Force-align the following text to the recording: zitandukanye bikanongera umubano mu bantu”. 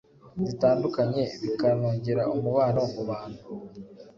zitandukanye 0.47 1.23
bikanongera 1.41 2.23
umubano 2.35 2.81
mu 2.93 3.01
bantu”. 3.09 3.41